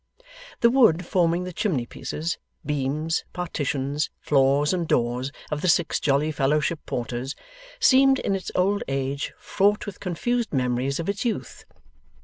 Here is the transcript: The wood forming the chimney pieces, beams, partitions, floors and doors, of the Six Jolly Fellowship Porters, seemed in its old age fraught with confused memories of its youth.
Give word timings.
The 0.61 0.71
wood 0.71 1.05
forming 1.05 1.43
the 1.43 1.53
chimney 1.53 1.85
pieces, 1.85 2.39
beams, 2.65 3.23
partitions, 3.33 4.09
floors 4.19 4.73
and 4.73 4.87
doors, 4.87 5.31
of 5.51 5.61
the 5.61 5.67
Six 5.69 5.99
Jolly 5.99 6.31
Fellowship 6.31 6.79
Porters, 6.87 7.35
seemed 7.79 8.17
in 8.17 8.33
its 8.33 8.49
old 8.55 8.81
age 8.87 9.31
fraught 9.37 9.85
with 9.85 9.99
confused 9.99 10.51
memories 10.53 10.99
of 10.99 11.07
its 11.07 11.23
youth. 11.23 11.65